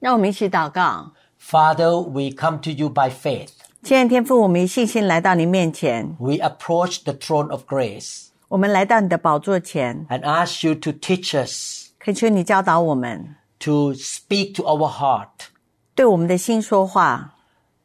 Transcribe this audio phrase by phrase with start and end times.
[0.00, 1.12] 让我们一起祷告。
[1.40, 3.50] Father, we come to you by faith.
[3.82, 13.34] 亲爱的天父，我们以信心来到你面前， We approach the throne of grace 我们来到你的宝座前， and ask you to teach us, 恳求你教导我们，
[13.58, 15.48] to speak to our heart.
[15.94, 17.34] 对我们的心说话。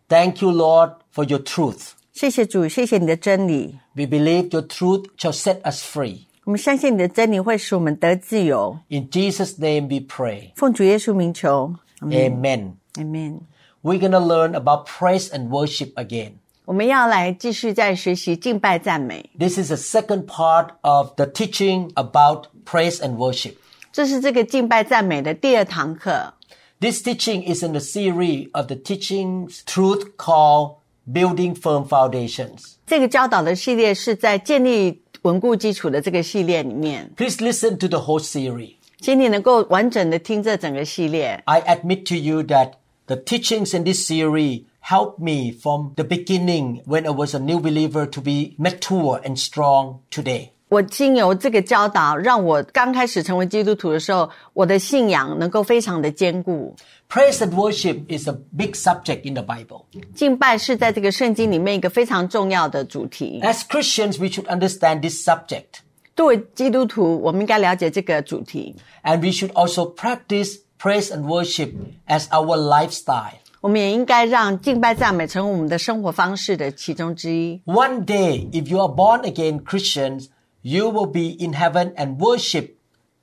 [0.07, 1.91] Thank you, Lord, for your truth.
[2.13, 3.79] 谢谢主，谢谢你的真理。
[3.93, 6.21] We believe your truth shall set us free.
[6.45, 8.79] 我们相信你的真理会使我们得自由。
[8.87, 10.51] In Jesus' name we pray.
[10.55, 12.77] 奉主耶稣名求 Amen.
[12.97, 13.41] ，Amen。
[13.81, 16.33] We're going to learn about praise and worship again.
[16.65, 23.53] 我们要来继续在学习敬拜赞美， This is the second part of the teaching about praise and worship.
[23.91, 26.33] 这是这个敬拜赞美的第二堂课。
[26.79, 30.75] This teaching is in the series of the teachings truth called
[31.11, 32.75] Building Firm Foundations.
[32.85, 38.75] 这个教导的系列是在建立稳固基础的这个系列里面， Please listen to the whole series.
[39.03, 41.41] 请你能够完整的听这整个系列。
[41.45, 42.73] I admit to you that
[43.07, 47.59] the teachings in this series helped me from the beginning when I was a new
[47.59, 50.49] believer to be mature and strong today.
[50.69, 56.75] 我经由这个教导，让我刚开始成为基督徒的时候，我的信仰能够非常的坚固。
[57.09, 59.85] Praise and worship is a big subject in the Bible.
[60.13, 63.41] 敬拜是在这个圣经里面一个非常重要的主题。
[63.41, 65.81] As Christians, we should understand this subject
[66.15, 68.75] 作为基督徒，我们应该了解这个主题。
[69.03, 71.71] and we should also practice praise and worship
[72.07, 73.33] as our lifestyle.
[73.61, 77.61] 我们也应该让敬拜赞美成为我们的生活方式的其中之一。
[77.65, 80.27] One day, if you are born again Christians,
[80.61, 82.71] you will be in heaven and worship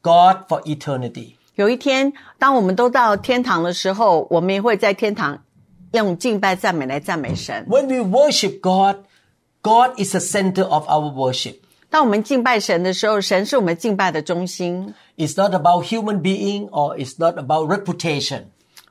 [0.02, 1.36] God for eternity.
[1.54, 5.42] 有一天，当我们都到天堂的时候，我们也会在天堂
[5.92, 7.66] 用敬拜赞美来赞美神。
[7.68, 9.04] When we worship God,
[9.62, 11.56] God is the center of our worship.
[11.90, 18.44] 当我们敬拜神的时候，神是我们敬拜的中心， It's not about human being or it's not about reputation.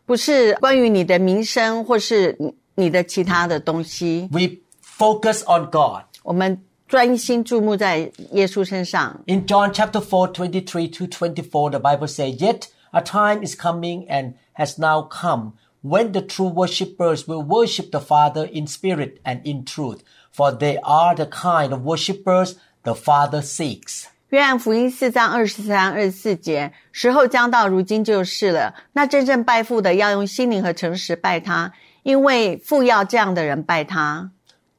[0.06, 4.30] 不是关于你的名声或是你你的其他的东西。
[4.32, 4.58] We
[4.98, 6.04] focus on God.
[6.24, 9.22] 我们专心注目在耶稣身上。
[9.28, 14.08] In John chapter 4, 23 to 24, the Bible says, Yet a time is coming
[14.08, 19.42] and has now come when the true worshippers will worship the Father in spirit and
[19.44, 24.06] in truth, for they are the kind of worshippers the Father seeks.
[24.30, 28.74] 约翰福音四章二十三、二十四节，时候将到，如今就是了。
[28.94, 31.72] 那真正拜父的，要用心灵和诚实拜他，
[32.04, 34.32] 因为父要这样的人拜他。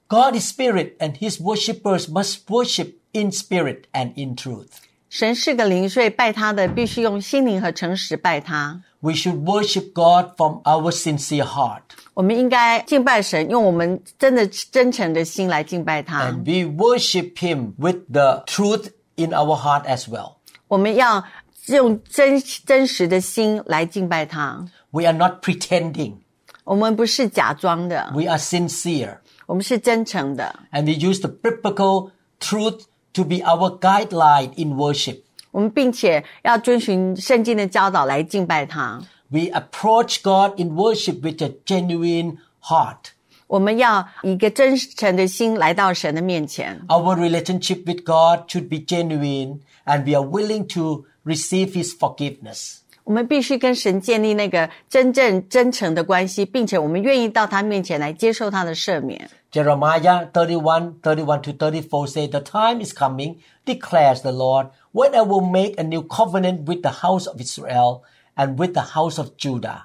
[0.09, 4.69] God is spirit and his worshippers must worship in spirit and in truth.
[5.09, 8.83] 神是个灵，所以拜他的必须用心灵和诚实拜他。
[9.01, 11.83] We should worship God from our sincere heart.
[12.14, 16.30] 我们应该敬拜神，用我们真的真诚的心来敬拜他。
[16.30, 20.34] And we worship him with the truth in our heart as well.
[20.68, 21.24] 我们要
[21.68, 24.66] 用真真实的心来敬拜他。
[24.92, 26.16] We are not pretending.
[26.64, 29.18] 我们不是假装的，We are sincere.
[29.46, 30.60] 我们是真诚的。
[30.72, 32.82] And we use the biblical truth
[33.14, 35.22] to be our guideline in worship.
[35.52, 39.02] 我们并且要遵循圣经的教导来敬拜他。
[39.31, 43.13] We approach God in worship with a genuine heart.
[43.49, 46.81] 我们要以一个真诚的心来到神的面前。
[46.89, 52.79] Our relationship with God should be genuine and we are willing to receive his forgiveness.
[53.05, 59.31] 我们必须跟神建立那个真正真诚的关系，并且我们愿意到他面前来接受他的赦免。
[59.53, 65.23] Jeremiah 31, 31 to 34 say, The time is coming, declares the Lord, when I
[65.23, 68.03] will make a new covenant with the house of Israel
[68.37, 69.83] and with the house of Judah.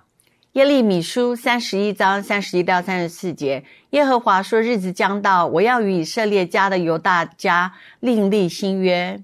[0.54, 9.24] 耶利米书三十一章三十一到三十四节，耶和华说：“日子将到，我要与以色列家的犹大家另立新约。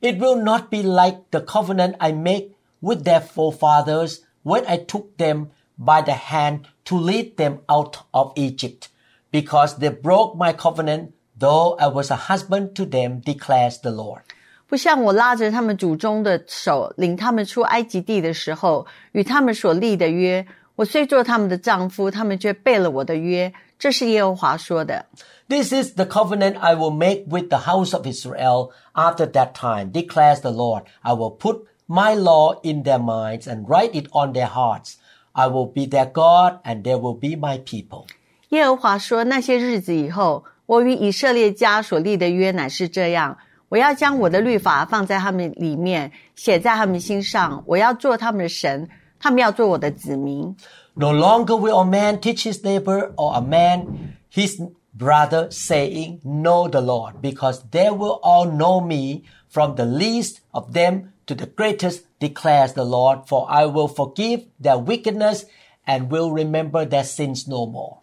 [0.00, 5.16] It will not be like the covenant I make with their forefathers when I took
[5.16, 5.46] them
[5.78, 8.88] by the hand to lead them out of Egypt,
[9.32, 14.20] because they broke my covenant, though I was a husband to them, declares the Lord.
[14.71, 20.47] 不像我拉着他们祖宗的手，领他们出埃及地的时候，与他们所立的约。
[20.77, 23.51] 我虽做他们的丈夫，他们却背了我的约。
[23.77, 25.05] 这是耶和华说的。
[25.49, 30.39] This is the covenant I will make with the house of Israel after that time, declares
[30.39, 30.83] the Lord.
[31.01, 34.93] I will put my law in their minds and write it on their hearts.
[35.33, 38.05] I will be their God, and they will be my people.
[38.51, 43.37] 耶和华说：“那些日子以后，我与以色列家所立的约乃是这样：
[43.70, 47.62] 我要将我的律法放在他们里面，写在他们心上。
[47.66, 50.54] 我要做他们的神，他们要做我的子民。
[50.94, 53.86] No longer will a man teach his neighbor or a man
[54.32, 54.60] his
[54.96, 60.72] brother, saying, Know the Lord, because they will all know me, from the least of
[60.72, 65.44] them to the greatest, declares the Lord, for I will forgive their wickedness
[65.86, 67.98] and will remember their sins no more.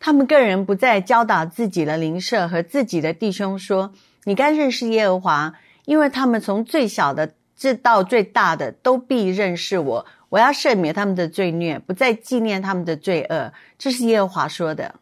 [0.00, 3.92] 他们个人不再教导自己的邻舍和自己的弟兄说：
[4.26, 5.54] 你该认识耶和华，
[5.84, 10.06] 因为他们从最小的至到最大的都必认识我。
[10.28, 13.52] 我要赦免他们的罪孽，不再纪念他们的罪恶。
[13.78, 14.94] 这是耶和华说的。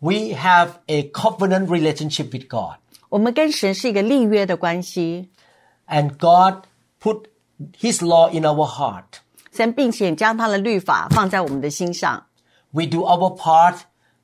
[0.00, 2.76] We have a covenant relationship with God,
[3.08, 5.30] 我们跟神是一个立约的关系，
[5.88, 6.64] and God
[7.00, 7.24] put
[7.80, 9.20] his law in our heart.
[9.50, 12.26] 神并且将他的律法放在我们的心上。
[12.72, 13.76] We do our part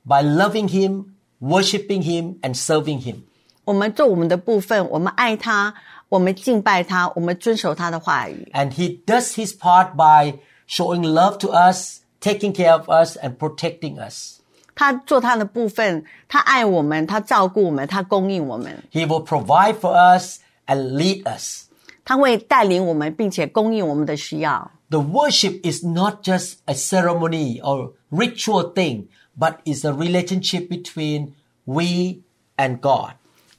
[0.05, 3.23] by loving him, worshiping him, and serving him.
[3.65, 5.73] 我们做我们的部分，我们爱他，
[6.09, 8.49] 我们敬拜他，我们遵守他的话语。
[8.53, 13.37] And he does his part by showing love to us, taking care of us, and
[13.37, 14.39] protecting us.
[14.73, 21.65] 他做他的部分，他爱我们，他照顾我们，他供应我们， He will provide for us and lead us.
[22.03, 24.71] 他会带领我们，并且供应我们的需要。
[24.89, 29.07] The worship is not just a ceremony or ritual thing,
[29.37, 31.33] but is a relationship between
[31.65, 32.21] we
[32.57, 33.11] and God.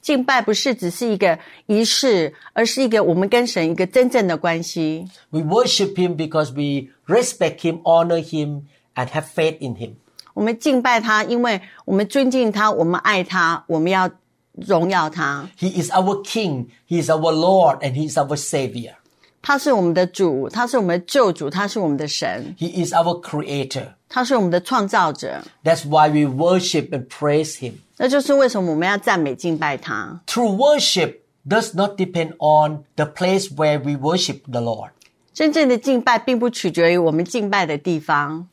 [0.08, 5.06] 敬拜不是只是一个仪式，而是一个我们跟神一个真正的关系。
[5.28, 8.62] We worship him because we respect him, honor him,
[8.94, 9.96] and have faith in him.
[10.32, 14.10] 我们敬拜他，因为我们尊敬他，我们爱他，我们要
[14.54, 15.46] 荣耀他。
[15.58, 18.94] He is our King, He is our Lord, and He is our Savior.
[19.42, 23.88] 他是我们的主，他是我们的救主，他是我们的神，He is our Creator.
[24.09, 25.41] 他是我们的创造者。
[25.63, 27.73] That's why we worship and praise Him.
[27.97, 30.21] 那就是为什么我们要赞美敬拜他。
[30.27, 31.17] True worship
[31.47, 34.89] does not depend on the place where we worship the Lord.
[35.33, 38.47] 真正的敬拜并不取决于我们敬拜的地方，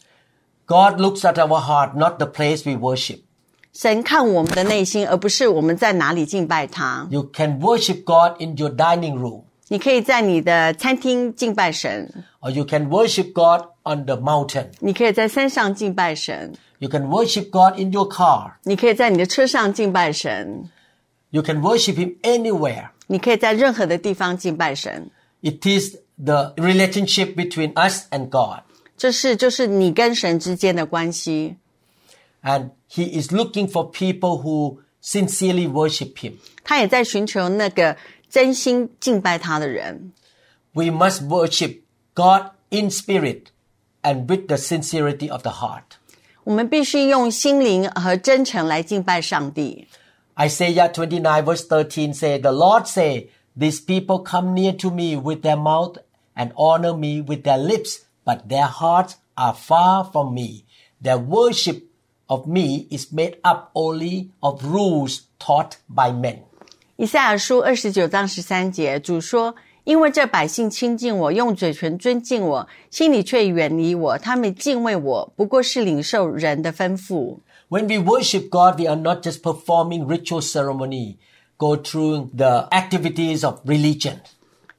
[0.66, 3.20] God looks at our heart, not the place we worship.
[3.72, 7.06] 神看我们的内心，而不是我们在哪里敬拜他。
[7.10, 14.04] You can worship God in your dining room, 你可以在你的餐厅敬拜神， or you can worship God on
[14.04, 14.66] the mountain.
[14.80, 18.52] 你可以在山上敬拜神， You can worship God in your car.
[18.64, 20.68] 你可以在你的车上敬拜神，
[21.30, 22.90] You can worship Him anywhere.
[23.06, 25.10] 你可以在任何的地方敬拜神。
[25.42, 28.62] It is the relationship between us and God.
[28.96, 31.56] 这是就是你跟神之间的关系。
[32.42, 36.34] And He is looking for people who sincerely worship Him.
[36.64, 37.96] 他也在寻求那个
[38.28, 40.12] 真心敬拜他的人。
[40.72, 41.80] We must worship
[42.14, 43.44] God in spirit
[44.04, 45.96] and with the sincerity of the heart.
[46.44, 49.86] 我们必须用心灵和真诚来敬拜上帝。
[50.36, 53.28] Isaiah 29 verse 13 say, The Lord say,
[53.58, 55.98] These people come near to me with their mouth
[56.34, 60.64] and honor me with their lips, but their hearts are far from me.
[61.02, 61.82] Their worship
[62.28, 66.44] of me is made up only of rules taught by men.
[66.96, 69.54] 以赛亚书二十九章十三节，主说：“
[69.85, 74.17] 因为这百姓亲近我，用嘴唇尊敬我，心里却远离我。
[74.17, 77.37] 他们敬畏我，不过是领受人的吩咐。
[77.69, 81.17] When we worship God, we are not just performing ritual ceremony,
[81.57, 84.15] go through the activities of religion.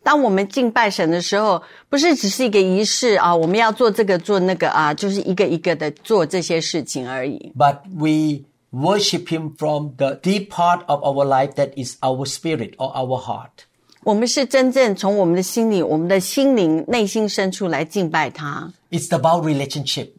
[0.03, 7.53] 当我们敬拜神的时候，不是只是一个仪式啊，我们要做这个做那个啊，就是一个一个的做这些事情而已。
[7.57, 12.93] but we worship him from the deep part of our life that is our spirit or
[12.93, 13.66] our heart.
[14.06, 20.10] 我们是真正从我们的心里、我们的心灵、内心深处来敬拜他， It's about relationship.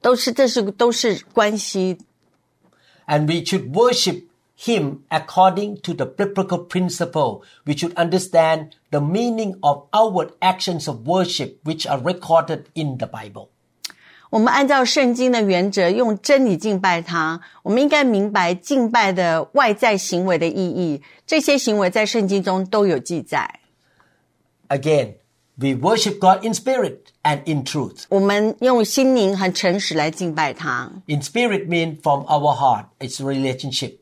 [0.00, 1.98] 都是这是都是关系。
[3.06, 4.24] And we should worship
[4.58, 7.42] him according to the biblical principle.
[7.64, 13.06] We should understand the meaning of outward actions of worship which are recorded in the
[13.06, 13.48] Bible.
[14.32, 17.40] 我们按照圣经的原则，用真理敬拜他。
[17.62, 23.60] 我们应该明白敬拜的外在行为的意义，这些行为在圣经中都有记载。
[24.68, 25.14] Again,
[25.56, 28.04] we worship God in spirit and in truth.
[28.10, 30.92] 我们用心灵和诚实来敬拜他。
[31.06, 32.84] In spirit means from our heart.
[32.98, 33.94] It's a relationship.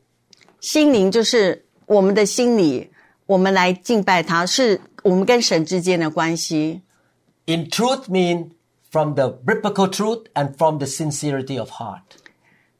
[0.59, 2.89] 心灵就是我们的心里，
[3.27, 6.81] 我们来敬拜他，是我们跟神之间的关系。
[7.45, 8.49] In truth mean
[8.91, 12.01] from the biblical truth and from the sincerity of heart.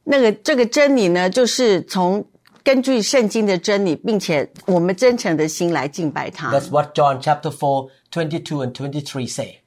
[0.03, 2.25] 那个这个真理呢，就是从
[2.63, 6.51] 根据圣经的真理，并且我们真诚的心来敬拜他。
[6.51, 9.57] That's what John chapter 4, 22 and 23 say.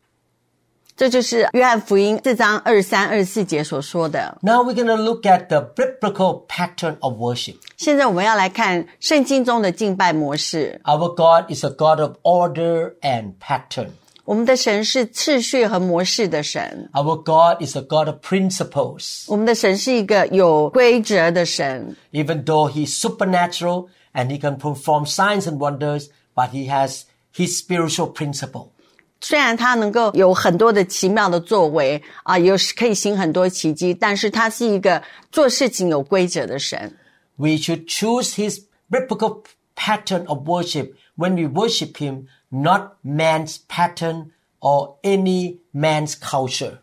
[0.97, 4.37] 这就是约翰福音四章二十三、二十四节所说的。
[4.42, 7.56] Now we're going to look at the biblical pattern of worship.
[7.78, 10.78] 现在我们要来看圣经中的敬拜模式。
[10.85, 13.92] Our God is a God of order and pattern.
[14.25, 19.25] 我们的神是次序和模式的神， Our God is a God of principles.
[19.26, 21.97] 我们的神是一个有规则的神。
[22.12, 27.02] Even though He's supernatural and He can perform signs and wonders, but He has
[27.35, 28.68] His spiritual principle.
[29.23, 36.97] 虽然他能够有很多的奇妙的作为啊，有可以行很多奇迹，但是他是一个做事情有规则的神。
[37.37, 39.42] We should choose His biblical
[39.76, 44.26] pattern of worship when we worship Him, not man's pattern
[44.61, 46.78] or any man's culture.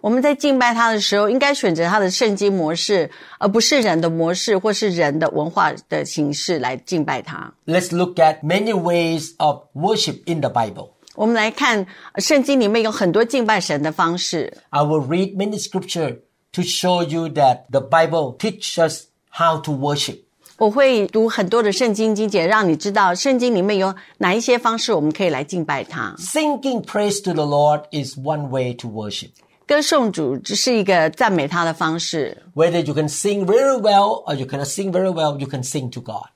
[0.00, 7.54] 我们在敬拜他的时候，应该选择他的圣经模式，而不是人的模式或是人的文化的形式来敬拜他。
[7.66, 10.90] Let's look at many ways of worship in the Bible.
[11.14, 14.52] 我们来看呃圣经里面有很多敬拜神的方式。
[14.70, 16.18] I will read many scripture
[16.52, 20.18] to show you that the Bible teaches us how to worship.
[20.58, 26.14] 我会读很多的圣经经节，让你知道圣经里面有哪一些方式我们可以来敬拜他。
[26.18, 29.30] Singing praise to the Lord is one way to worship.
[29.66, 32.42] 歌颂主只是一个赞美他的方式。
[32.54, 35.90] Whether you can sing very well or you cannot sing very well, you can sing
[35.90, 36.26] to God.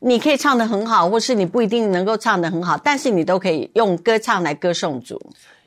[0.00, 5.20] 你可以唱得很好，或是你不一定能够唱得很好，但是你都可以用歌唱来歌颂主。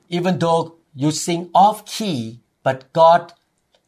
[0.10, 3.34] Even though you sing off key, but God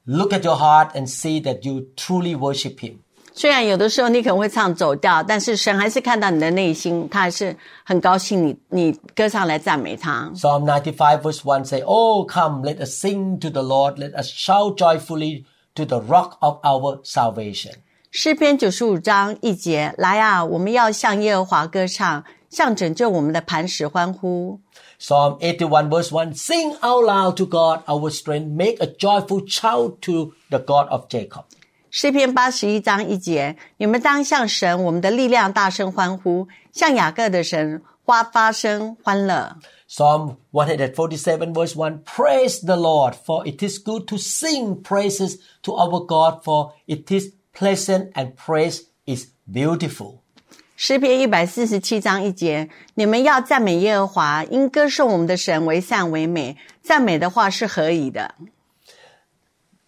[0.05, 2.97] look at your heart and see that you truly worship Him.
[3.40, 10.30] 虽然有的时候你可能会唱走调，但是神还是看到你的内心，他还是很高兴你你歌唱来赞美他。
[10.34, 13.96] Psalm 95 verse 1 say, Oh, come, let us sing to the Lord.
[13.96, 15.44] Let us shout joyfully
[15.74, 17.76] to the rock of our salvation.
[18.10, 24.60] 诗篇九十五章一节，来啊，我们要向耶和华歌唱，向拯救我们的磐石欢呼。
[25.00, 30.32] Psalm 81 verse 1 Sing out loud to God our strength, make a joyful shout to
[30.50, 31.44] the God of Jacob.
[31.90, 39.56] 诗篇八十一章一节，你们当向神我们的力量大声欢呼，向雅各的神花发声欢乐。
[39.88, 46.06] Psalm 147 verse 1 Praise the Lord, for it is good to sing praises to our
[46.06, 50.18] God, for it is pleasant and praise is beautiful.
[50.76, 58.36] 诗篇一百四十七章一节，你们要赞美耶和华，因歌颂我们的神为善为美，赞美的话是何以的。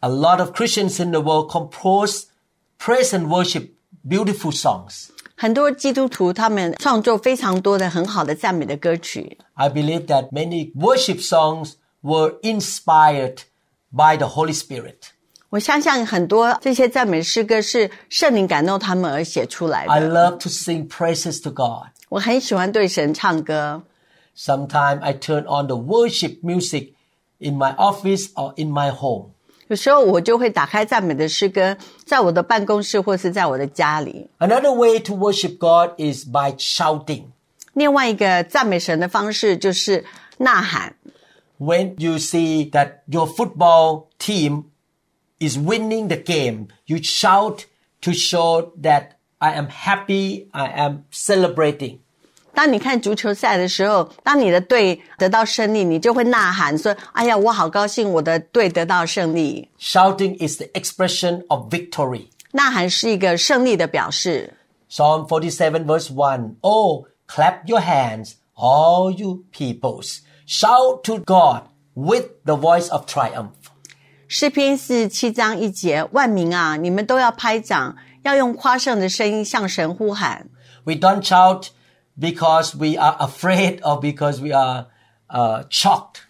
[0.02, 2.26] A lot of Christians in the world compose
[2.78, 3.70] praise and worship
[4.08, 5.08] beautiful songs.
[5.36, 9.38] 很多基督徒他们创作非常多的很好的赞美的歌曲。
[9.54, 13.40] I believe that many worship songs were inspired
[13.92, 14.96] by the Holy Spirit.
[15.50, 20.10] 我相信很多这些赞美诗歌是圣灵感动他们而写出来 I 的。
[20.10, 21.88] love to sing praises to God.
[22.10, 23.84] 我很喜欢对神唱歌。
[24.38, 26.94] Sometimes I turn on the worship music
[27.40, 29.32] in my office or in my home.
[29.72, 34.30] 有时候我就会打开赞美的诗歌，在我的办公室或是在我的家里。
[34.40, 37.26] Another way to worship God is by shouting.
[37.74, 40.06] 另外一个赞美神的方式就是
[40.38, 40.96] 呐喊。
[41.60, 44.66] When you see that your football team
[45.40, 47.66] is winning the game, you shout
[48.02, 52.00] to show that I am happy, I am celebrating.
[52.54, 59.70] 当你看足球赛的时候，当你的队得到胜利，你就会呐喊说：“哎呀，我好高兴，我的队得到胜利。
[59.80, 62.30] Shouting is the expression of victory.
[62.46, 64.56] ”呐喊是一个胜利的表示。
[64.90, 66.56] Psalm 47 verse 1.
[66.62, 70.22] Oh, clap your hands, all you peoples.
[70.48, 73.50] Shout to God with the voice of triumph.
[74.28, 80.50] 诗篇四十七章一节：“万民啊，你们都要拍掌，要用夸胜的声音向神呼喊。
[80.86, 81.68] We don't shout
[82.20, 84.86] because we are afraid or because we are
[85.30, 86.22] uh, shocked.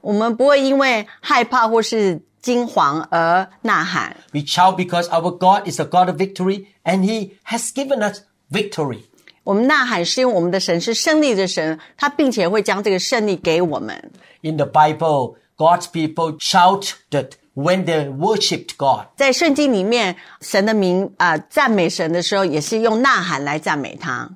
[0.00, 8.00] 我们不会因为害怕或是惊惶而呐喊， We shout because our God is a God of victory and He has given
[8.00, 9.00] us victory.
[9.44, 14.10] 我们呐喊是因为我们的神是胜利的神，他并且会将这个胜利给我们。
[14.42, 19.06] In the Bible, God's people shouted when they worshipped God.
[19.16, 24.30] 在圣经里面，神的名啊、呃赞美神的时候，也是用呐喊来赞美他。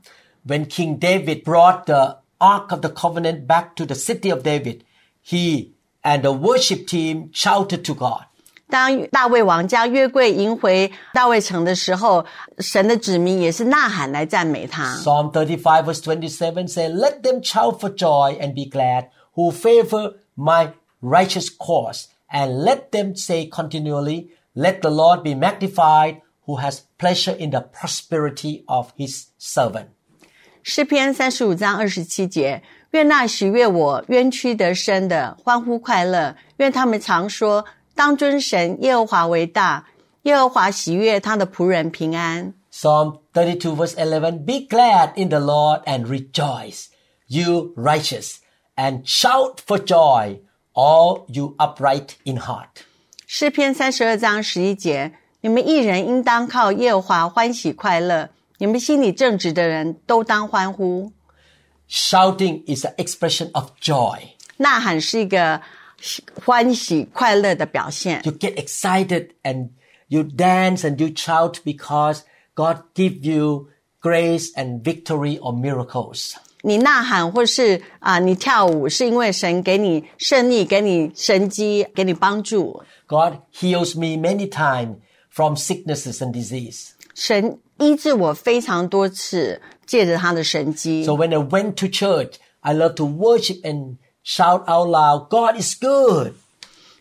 [0.46, 4.82] When King David brought the Ark of the Covenant back to the city of David,
[5.20, 8.24] he and the worship team shouted to God.
[8.68, 12.24] 当大卫王将约柜迎回大卫城的时候，
[12.58, 14.96] 神的子民也是呐喊来赞美他。
[14.96, 20.14] Psalm 35 verse 27 says, Let them shout for joy and be glad who favor
[20.34, 22.06] my righteous cause.
[22.30, 27.60] And let them say continually, Let the Lord be magnified who has pleasure in the
[27.60, 29.90] prosperity of his servant.
[30.69, 37.63] 诗篇三十五章二十七节：愿那喜悦我冤屈得生的欢呼快乐，愿他们常说：
[37.95, 39.85] 当尊神耶和华为大，
[40.23, 42.53] 耶和华喜悦他的仆人平安。
[42.69, 46.87] Psalm 32 verse 11 Be glad in the Lord and rejoice,
[47.27, 48.39] you righteous,
[48.75, 50.39] and shout for joy,
[50.73, 52.83] all you upright in heart.
[53.25, 61.12] 诗篇三十二章十一节：你们一人应当靠耶和华欢喜快乐，你们心里正直的人都当欢呼。
[61.88, 64.18] Shouting is an expression of joy.
[64.56, 65.60] 呐喊是一个
[66.44, 68.22] 欢喜快乐的表现。
[68.24, 69.70] You get excited and
[70.08, 72.20] you dance and you shout because
[72.54, 73.68] God give you
[74.00, 76.34] grace and victory or miracles.
[76.62, 82.82] 你呐喊或是啊、你跳舞，是因为神给你胜利，给你神机，给你帮助。
[83.08, 84.96] God heals me many times
[85.28, 86.90] from sicknesses and disease.
[87.14, 91.04] 神 医治我非常多次，借着他的神机。
[91.04, 95.60] So when I went to church, I love to worship and shout out loud, God
[95.60, 96.34] is good.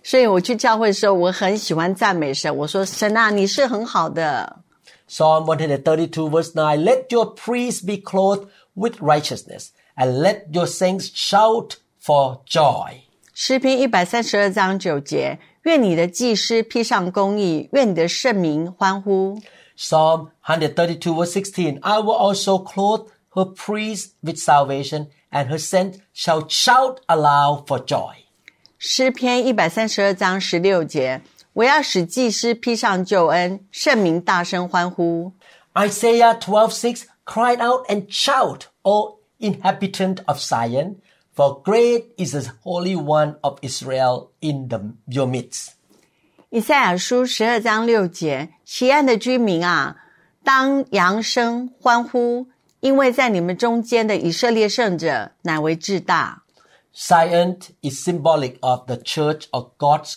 [0.03, 2.55] 所以我去教会的时候，我很喜欢赞美神。
[2.57, 4.63] 我说：“神啊，你是很好的。
[5.07, 11.11] Psalm 132 verse 9, let your priests be clothed with righteousness and let your saints
[11.13, 13.01] shout for joy.
[13.35, 19.39] ”诗篇一百三十二章九节：愿你的祭司披上公义，愿你的圣民欢呼。
[19.75, 25.99] Psalm 132 verse 16, I will also clothe her priests with salvation and her saints
[26.13, 28.15] shall shout aloud for joy.
[28.77, 31.21] 诗篇一百三十二章十六节：
[31.53, 35.31] 我要使祭司披上救恩，圣民大声欢呼。
[35.73, 40.95] Isaiah 12:6 cried out and shout, O inhabitant of Zion,
[41.35, 45.74] for great is the Holy One of Israel in the, your midst.
[46.56, 49.94] 以赛亚书十二章六节：锡安的居民啊，
[50.42, 52.46] 当扬声欢呼，
[52.80, 56.44] 因为在你们中间的以色列圣者乃为至大。
[56.94, 60.14] Zion is symbolic of the Church of God's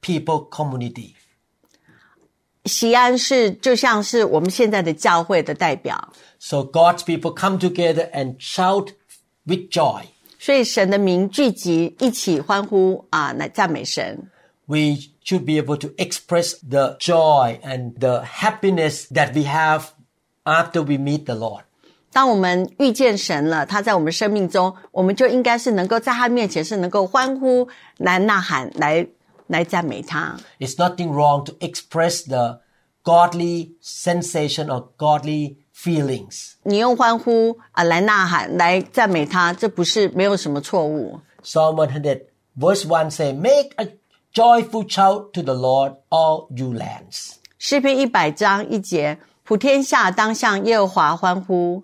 [0.00, 1.14] people community.
[2.66, 6.12] 锡安是就像是我们现在的教会的代表。
[6.38, 8.90] So God's people come together and shout
[9.42, 10.04] with joy.
[10.38, 14.30] 所以神的民聚集，一起欢呼啊，来赞美神。
[14.66, 19.93] We should be able to express the joy and the happiness that we have
[20.45, 21.63] after we meet the Lord.
[22.11, 29.05] 当我们遇见神了，他在我们生命中，我们就应该是能够在他面前是能够欢呼、来呐喊、来
[29.47, 30.37] 来赞美他。
[30.59, 32.61] It's nothing wrong to express the
[33.03, 36.53] godly sensation or godly feelings.
[36.63, 41.19] 你用欢呼啊来呐喊、来赞美他，这不是没有什么错误。
[41.43, 42.23] Psalm 100
[42.57, 43.89] verse 1 say, Make a
[44.33, 47.33] joyful shout to the Lord, all you lands.
[47.57, 51.83] 诗篇一百章一节，普天下当向耶和华欢呼。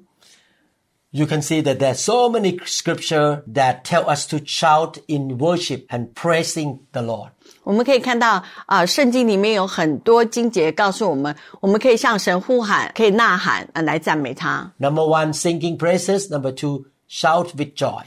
[1.15, 5.85] You can see that there's so many scripture that tell us to shout in worship
[5.89, 7.29] and praising the Lord.
[7.63, 14.71] 我们可以看到啊，圣经里面有很多经节告诉我们，我们可以向神呼喊，可以呐喊啊来赞美他。
[14.77, 16.31] Number one, singing praises.
[16.31, 18.05] Number two, shout with joy.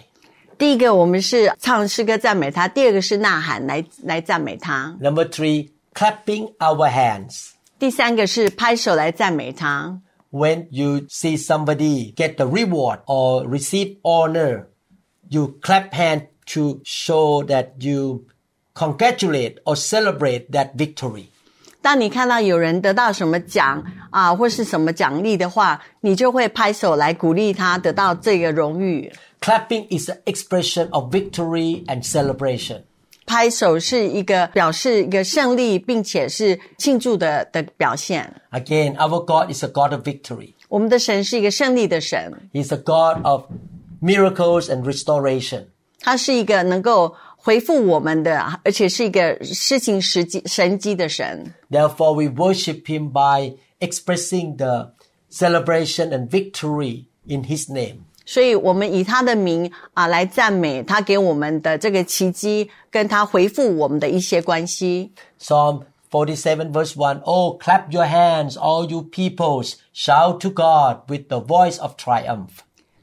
[0.60, 7.50] 第一个，我们是唱诗歌赞美他；第二个是呐喊来来赞美他； Number three, clapping our hands.
[7.78, 10.00] 第三个是拍手来赞美他。
[10.30, 14.64] When you see somebody get the reward or receive honor,
[15.28, 18.24] you clap hand to show that you
[18.74, 21.26] congratulate or celebrate that victory.
[21.82, 29.12] 当你看到有人得到什么奖啊，或是什么奖励的话，你就会拍手来鼓励他得到这个荣誉。
[29.40, 32.82] Clapping is an expression of victory and celebration.
[33.26, 38.40] 拍手是一个表示一个胜利，并且是庆祝的的表现。
[38.52, 40.52] Again, our God is a God of victory.
[40.68, 43.44] 我们的神是一个胜利的神， He's a God of
[44.00, 45.64] miracles and restoration.
[46.00, 51.52] 他是一个能够回复我们的，而且是一个施行实际神迹的神。
[51.70, 54.92] Therefore, we worship Him by expressing the
[55.30, 58.04] celebration and victory in His name.
[58.30, 65.12] 所以，我们以他的名啊来赞美他给我们的这个奇迹，跟他回复我们的一些关系。
[65.40, 71.28] Psalm 47 verse 1 Oh, clap your hands, all you peoples, shout to God with
[71.28, 72.48] the voice of triumph.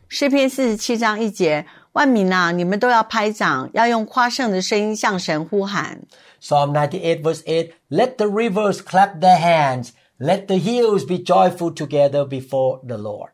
[0.10, 6.02] 诗篇四十七章一节：万民啊，你们都要拍掌，要用夸胜的声音向神呼喊。
[6.42, 11.74] Psalm 98 verse 8 Let the rivers clap their hands, let the hills be joyful
[11.74, 13.30] together before the Lord.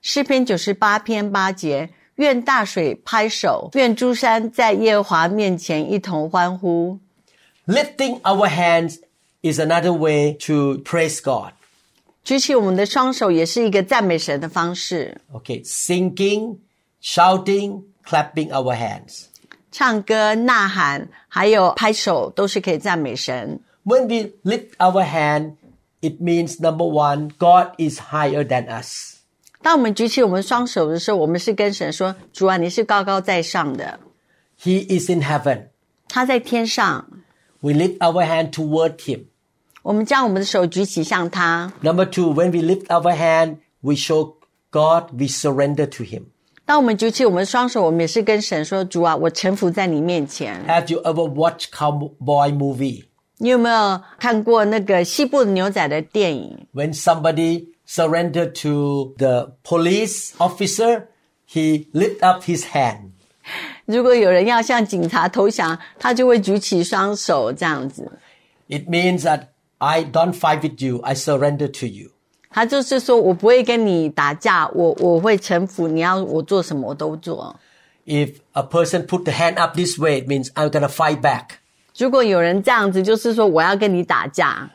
[0.00, 6.98] 诗篇九十八篇八节：愿大水拍手，愿诸山在耶和华面前一同欢呼。
[7.66, 8.98] Lifting our hands
[9.42, 11.52] is another way to praise God.
[12.22, 15.20] 举起我们的双手也是一个赞美神的方式。
[15.32, 16.58] Okay, singing,
[17.02, 19.24] shouting, clapping our hands.
[19.72, 23.60] 唱歌、呐喊，还有拍手，都是可以赞美神。
[23.84, 25.56] When we lift our hand,
[26.00, 29.17] it means number one, God is higher than us.
[29.62, 33.98] 当我们举起我们双手的时候，我们是跟神说：“主啊，你是高高在上的，
[34.60, 35.68] He is in heaven.
[36.08, 37.06] 他在天上。
[37.60, 39.24] We lift our hand toward Him.
[39.82, 41.72] ”我们将我们的手举起向他。
[41.80, 44.34] Number two, when we lift our hand, we show
[44.70, 46.24] God we surrender to Him.
[46.66, 50.62] 当我们举起我们的双手，我们也是跟神说：“主啊，我臣服在你面前。
[50.66, 53.04] Have you ever watched cowboy movie?
[53.28, 56.66] ”你有没有看过那个西部牛仔的电影？
[56.72, 61.08] When somebody surrendered to the police officer,
[61.46, 63.10] he lift up his hand.
[63.84, 68.18] 如果有人要向警察投降，他就会举起双手这样子。
[68.68, 69.48] It means that
[69.78, 72.10] I don't fight with you, I surrender to you.
[72.50, 77.58] 他就是说我不会跟你打架，我我会臣服，你要我做什么我都做。
[78.06, 81.56] If a person put the hand up this way, it means I'm gonna fight back.
[81.98, 84.70] 如果有人这样子，就是说我要跟你打架。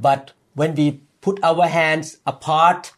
[0.00, 2.92] But when we put our hands apart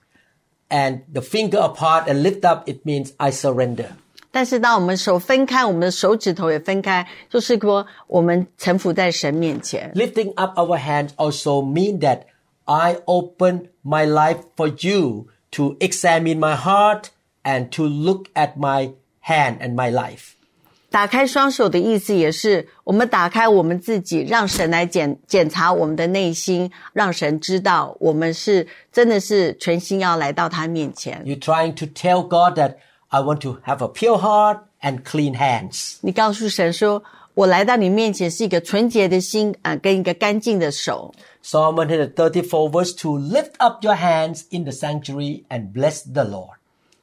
[0.68, 3.90] and the finger apart and lift up, it means I surrender.
[4.30, 9.92] 但是当我们手分开，我们的手指头也分开，就是说我们臣服在神面前。
[9.94, 12.22] Lifting up our hands also mean that
[12.64, 17.06] I open my life for you to examine my heart
[17.42, 20.35] and to look at my hand and my life.
[20.89, 31.21] 打开双手的意思也是，我们打开我们自己，让神来检检查我们的内心，让神知道我们是真的是全心要来到他面前。
[31.25, 32.75] You're trying to tell God that
[33.09, 35.97] I want to have a pure heart and clean hands.
[36.01, 37.03] 你告诉神说
[37.35, 41.13] ：“我来到你面前是一个纯洁的心啊、呃跟一个干净的手。
[41.43, 46.55] Psalm 134 verse 2 Lift up your hands in the sanctuary and bless the Lord.”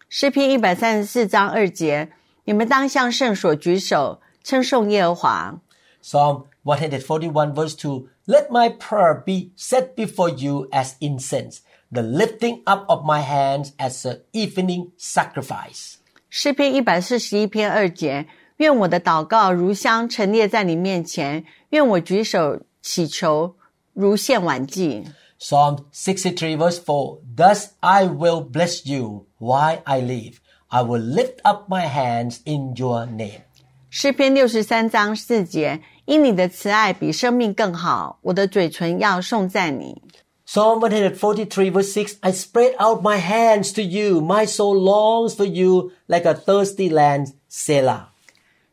[0.09, 2.09] 诗篇一百三十四章二节
[2.46, 5.60] ：“你们当向圣所举手，称颂耶和华。
[6.02, 11.60] Psalm 141 verse 2 Let my prayer be set before you as incense,
[11.92, 15.96] the lifting up of my hands as an evening sacrifice.
[16.30, 23.56] ”诗篇一百四十一篇二节：“愿我的祷告如香陈列在你面前，愿我举手祈求
[23.94, 25.06] 如献晚祭。”
[25.40, 30.36] Psalm 63 verse 4 Thus I will bless you while I live.
[30.68, 33.42] I will lift up my hands in your name.
[33.90, 40.02] 诗篇六十三章四节：“因你的慈爱比生命更好，我的嘴唇要颂赞你。”
[40.46, 44.20] Psalm 143 verse 6 I spread out my hands to you.
[44.20, 47.34] My soul longs for you like a thirsty land.
[47.52, 48.08] Selah.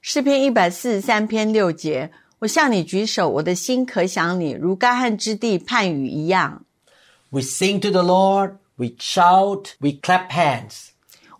[0.01, 6.65] 诗篇一百四十三篇六节：“我向你举手，我的心可想你，如干旱之地盼雨一样。
[7.31, 8.57] We sing to the Lord.
[8.77, 9.73] We shout.
[9.81, 10.90] We clap hands. ”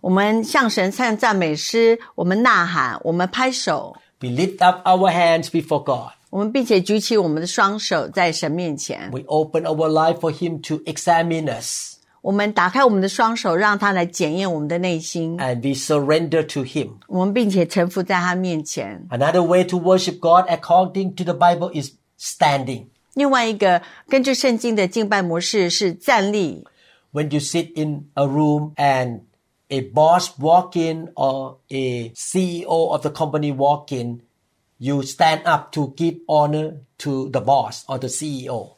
[0.01, 6.13] 我们向神唱赞美诗，我们呐喊，我们拍手， We lift up our hands before God.
[6.29, 9.09] 我们并且举起我们的双手在神面前。
[9.11, 11.95] We open our life for Him to examine us.
[12.21, 15.37] 我们打开我们的双手，让他来检验我们的内心。
[15.37, 16.95] And we surrender to Him.
[17.07, 19.07] 我们并且臣服在他面前。
[19.09, 22.87] Another way to worship God according to the Bible is standing.
[23.13, 26.65] 另外一个根据圣经的敬拜模式是站立。
[27.13, 29.21] When you sit in a room and
[29.71, 34.21] a boss walk in or a CEO of the company walk in,
[34.77, 38.77] you stand up to give honor to the boss or the E CEO.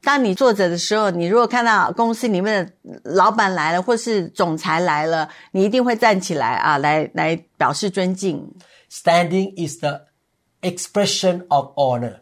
[0.00, 8.48] 当你坐着的时候，你如果看到公司里面的老板来了，或是总裁来了，你一定会站起来啊，来来表示尊敬。
[8.90, 10.06] Standing is the
[10.62, 12.20] expression of honor.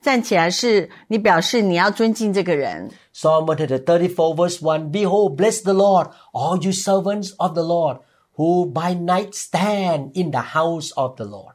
[0.00, 2.90] 站起来是你表示你要尊敬这个人。
[3.12, 7.98] Psalm 134 verse 1 Behold, bless the Lord, all you servants of the Lord,
[8.36, 11.54] who by night stand in the house of the Lord.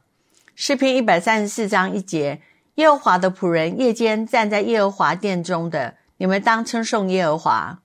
[0.54, 2.42] 诗篇一百三十四章一节：
[2.74, 7.78] 耶和华的仆人夜间站在耶和华殿中的，你们当称颂耶和华。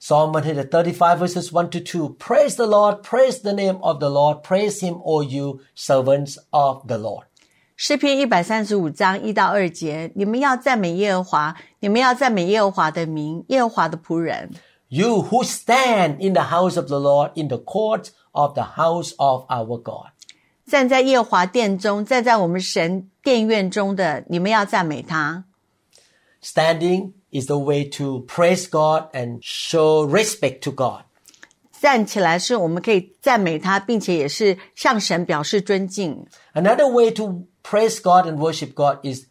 [0.00, 4.42] Psalm 135 verses 1 to 2 Praise the Lord, praise the name of the Lord,
[4.42, 7.26] praise him, O you servants of the Lord.
[7.82, 14.50] 诗篇一百三十五章一到二节：你们要赞美耶和华，你们要赞美耶和华的名，耶和华的仆人。
[14.88, 19.12] You who stand in the house of the Lord, in the courts of the house
[19.18, 20.08] of our God.
[20.66, 25.44] 站在耶和华殿中，站在我们神殿院中的，你们要赞美他。
[26.42, 31.02] Standing is the way to praise God and show respect to God.
[31.80, 36.26] 站起来是我们可以赞美他，并且也是向神表示尊敬。
[36.54, 39.26] Another way to praise God and worship God is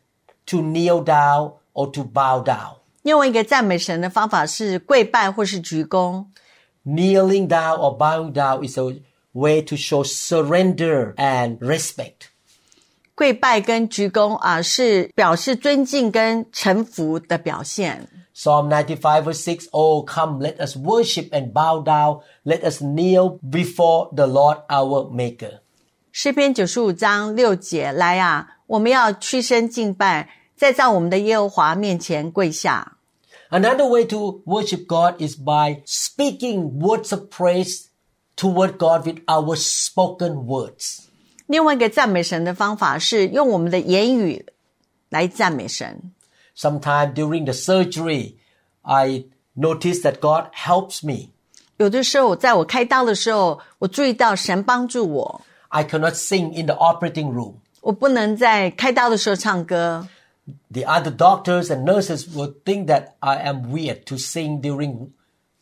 [0.47, 2.75] to kneel down or to bow down.
[3.03, 6.25] 另外一个赞美神的方法是跪拜或是鞠躬。
[6.85, 9.01] Kneeling down or bowing down is a
[9.33, 12.29] way to show surrender and respect.
[13.15, 18.07] 跪拜跟鞠躬啊，是表示尊敬跟臣服的表现。
[18.35, 22.21] Psalm 95 verse 6 Oh, come, let us worship and bow down.
[22.43, 25.60] Let us kneel before the Lord our Maker.
[26.14, 32.98] 诗篇九十五章六节，来啊，我们要屈身敬拜，再在我们的耶和华面前跪下。
[33.48, 37.86] Another way to worship God is by speaking words of praise
[38.36, 40.98] toward God with our spoken words.
[41.46, 44.44] 另外一个赞美神的方法是用我们的言语
[45.08, 46.12] 来赞美神。
[46.54, 48.34] Sometime during the surgery,
[48.82, 49.24] I
[49.56, 51.30] noticed that God helps me.
[51.78, 55.40] 有的时候，在我开刀的时候，我注意到神帮助我，
[55.71, 57.55] I cannot sing in the operating room.
[57.81, 60.07] 我不能在开刀的时候唱歌。
[60.71, 65.09] The other doctors and nurses would think that I am weird to sing during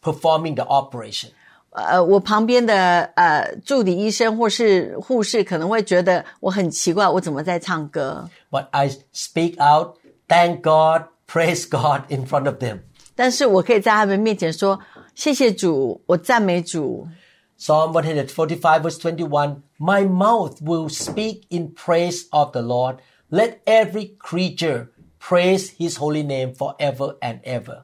[0.01, 1.29] performing the operation.
[1.71, 8.29] 呃，我旁边的呃助理医生或是护士可能会觉得我很奇怪，我怎么在唱歌？
[8.49, 12.79] But I speak out, thank God, praise God in front of them.
[13.15, 17.07] 但是我可以在他们面前说：“谢谢主，我赞美主。
[17.59, 22.97] Psalm 145 verse 21 My mouth will speak in praise of the Lord.
[23.31, 27.83] Let every creature praise his holy name forever and ever.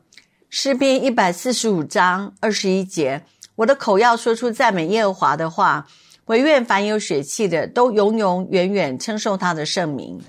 [0.49, 5.87] ”诗篇一百四十五章二十一节：“我的口要说出赞美耶和华的话，
[6.25, 10.21] 惟愿凡有血气的都永永远远称颂他的圣名。”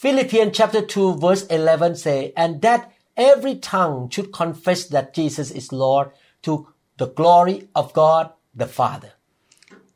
[0.00, 5.72] Philippians chapter 2 verse 11 say, And that every tongue should confess that Jesus is
[5.72, 6.10] Lord
[6.42, 6.66] to
[6.98, 9.11] the glory of God the Father.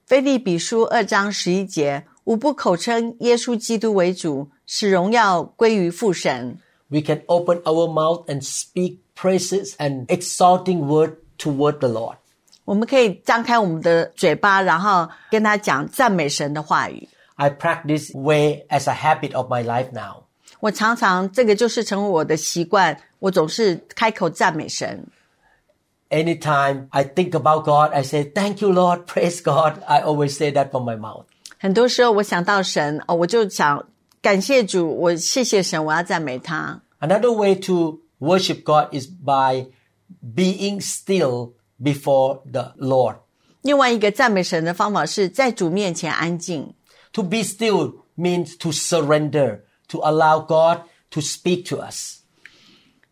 [0.05, 6.59] 腓立比书二章十一节，无不口称耶稣基督为主，使荣耀归于父神。
[6.89, 12.17] We can open our mouth and speak praises and exalting word toward the Lord.
[12.63, 17.09] 我们可以张开我们的嘴巴，然后跟他讲赞美神的话语。
[17.35, 20.23] I practice way as a habit of my life now.
[20.59, 25.05] 我常常这个就是成为我的习惯，我总是开口赞美神。
[26.14, 29.80] Anytime I think about God, I say, Thank you, Lord, praise God.
[29.86, 31.26] I always say that from my mouth.
[31.58, 33.86] 很多时候我想到神哦，我就想
[34.20, 36.82] 感谢主，我谢谢神，我要赞美他。
[37.00, 39.66] Another way to worship God is by
[40.22, 43.16] being still before the Lord.
[43.62, 46.74] 另外一个赞美神的方法是在主面前安静。
[47.12, 52.13] To be still means to surrender, to allow God to speak to us.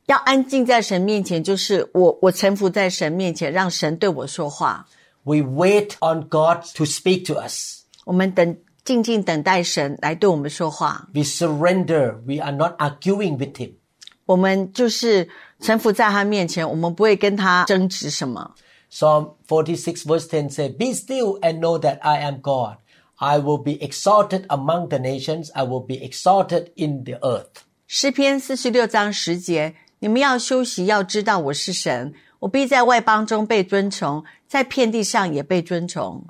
[0.06, 4.86] 要安静在神面前，就是我我臣服在神面前，让神对我说话。
[5.24, 7.82] We wait on God to speak to us.
[8.04, 11.08] 我们等静静等待神来对我们说话。
[11.12, 12.16] We surrender.
[12.26, 13.72] We are not arguing with Him.
[14.24, 15.28] 我们就是
[15.60, 18.54] 臣服在他面前，我们不会跟他争执什么。
[18.90, 22.76] Psalm 46 verse 10 says, Be still and know that I am God.
[23.16, 25.50] I will be exalted among the nations.
[25.52, 27.64] I will be exalted in the earth.
[27.86, 36.24] 诗篇四十六章十节， 你们要休息，要知道我是神，我必在外邦中被尊崇，在遍地上也被尊崇。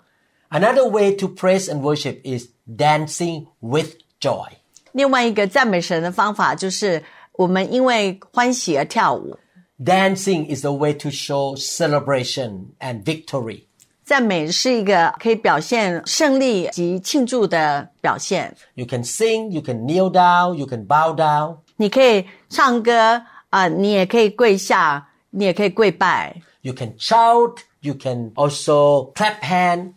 [0.50, 4.48] Another way to praise and worship is dancing with joy.
[4.92, 9.38] 另外一个赞美神的方法就是，我们因为欢喜而跳舞。
[9.78, 13.64] Dancing is a way to show celebration and victory.
[14.02, 18.56] 赞美是一个可以表现胜利及庆祝的表现。
[18.74, 26.92] You can sing, you can kneel down, you can bow down, 你可以唱歌 啊、你也可以跪下，你也可以跪拜， you can
[26.98, 29.92] shout, you can also clap hand,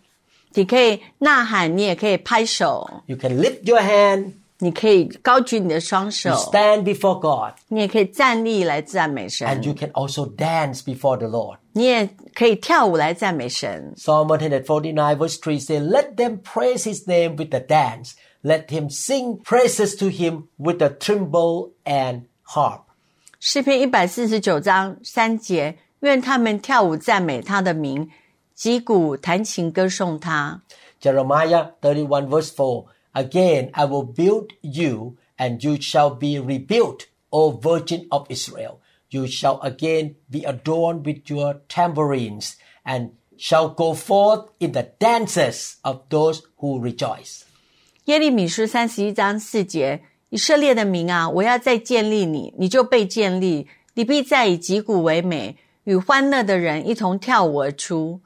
[0.54, 10.82] 你可以呐喊，你也可以拍手， you can lift your hand, 你可以高举你的双手 you，stand before God, 你也可以站立来赞美神 and，you can also dance
[10.82, 11.58] before the Lord.
[11.74, 13.94] 你也可以跳舞来赞美神。
[13.96, 18.12] Psalm 149 verse 3 says, Let them praise his name with a dance.
[18.44, 22.82] Let him sing praises to him with a timbrel and harp.
[23.46, 28.10] 诗篇一百四十九章三节，愿他们跳舞赞美他的名，
[28.54, 30.62] 击鼓弹琴歌颂他。
[31.02, 37.52] Jeremiah 31 verse 4 Again I will build you, and you shall be rebuilt, O
[37.52, 38.80] Virgin of Israel.
[39.10, 42.54] You shall again be adorned with your tambourines,
[42.86, 47.42] and shall go forth in the dances of those who rejoice.
[48.06, 58.22] 耶利米书三十一章四节， 以色列的民啊，我要再建立你，你就被建立，你必再以击鼓为美，与欢乐的人一同跳舞而出。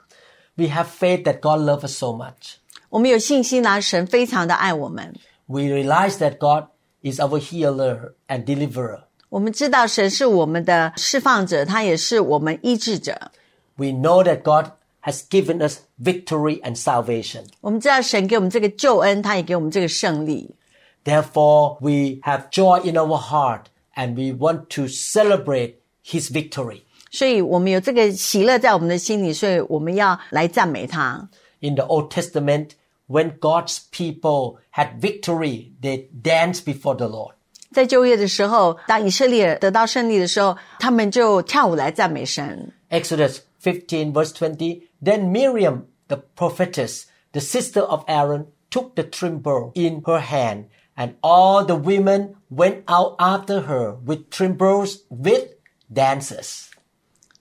[0.56, 2.58] We have faith that God loves us so much.
[2.90, 5.14] 我们有信心啦，神非常的爱我们。
[5.48, 6.68] We realize that God
[7.02, 9.02] is our healer and deliverer.
[9.30, 13.32] 我们知道神是我们的释放者，他也是我们医治者。
[13.76, 17.46] We know that God has given us victory and salvation.
[17.62, 20.56] 我们知道神给我们这个救恩，他也给我们这个胜利。
[21.04, 26.82] Therefore, we have joy in our heart and we want to celebrate His victory.
[27.12, 31.30] 所以我们有这个喜乐在我们的心里，所以我们要来赞美他。
[31.62, 32.72] In the Old Testament,
[33.08, 37.34] when God's people had victory, they danced before the Lord.
[37.72, 42.72] 在旧约的时候，当以色列得到胜利的时候，他们就跳舞来赞美神。
[42.90, 44.82] Exodus 15 verse 20.
[45.04, 50.66] Then Miriam, the prophetess, the sister of Aaron, took the timbrel in her hand,
[51.00, 55.50] and all the women went out after her with timbrels with
[55.94, 56.68] dancers.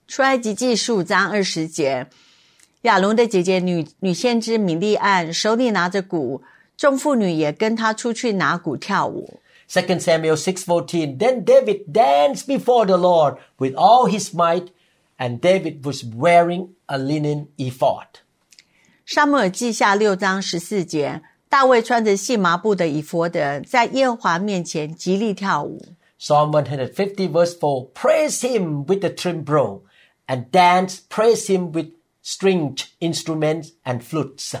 [0.07, 2.07] 出埃及记十五章二十节，
[2.81, 6.43] 亚伦的姐姐女女先知米利暗手里拿着鼓，
[6.77, 9.39] 众妇女也跟她出去拿鼓跳舞。
[9.67, 14.67] 2 Samuel 6:14 Then David danced before the Lord with all his might
[15.17, 18.05] and David was wearing a linen ephod.
[19.05, 25.82] 沙漠耳记下六章十四节， 大卫穿着细麻布的以弗得，在耶和华面前极力跳舞。
[26.20, 29.80] Psalm 150 verse 4 Praise him with the timbrel
[30.28, 31.88] and dance, praise him with
[32.22, 34.54] stringed instruments and flutes.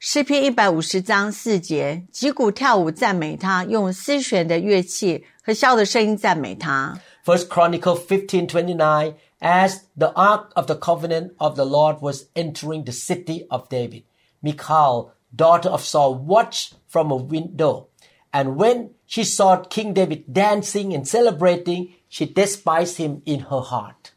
[0.00, 7.00] 诗篇一百五十章四节，击鼓跳舞赞美他，用丝弦的乐器和箫的声音赞美他。
[7.24, 9.14] First Chronicle fifteen twenty nine.
[9.40, 14.02] As the ark of the covenant of the Lord was entering the city of David,
[14.42, 17.88] Michal, daughter of Saul, watched from a window.
[18.30, 24.12] And when she saw King David dancing and celebrating, she despised him in her heart.